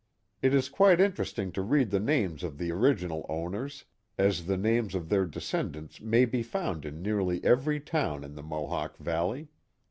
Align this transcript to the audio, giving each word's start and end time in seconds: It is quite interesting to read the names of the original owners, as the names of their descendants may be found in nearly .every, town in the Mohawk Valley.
It 0.41 0.55
is 0.55 0.67
quite 0.67 0.99
interesting 0.99 1.51
to 1.51 1.61
read 1.61 1.91
the 1.91 1.99
names 1.99 2.41
of 2.43 2.57
the 2.57 2.71
original 2.71 3.23
owners, 3.29 3.85
as 4.17 4.47
the 4.47 4.57
names 4.57 4.95
of 4.95 5.09
their 5.09 5.27
descendants 5.27 6.01
may 6.01 6.25
be 6.25 6.41
found 6.41 6.85
in 6.85 7.03
nearly 7.03 7.39
.every, 7.45 7.79
town 7.79 8.23
in 8.23 8.33
the 8.33 8.41
Mohawk 8.41 8.97
Valley. 8.97 9.49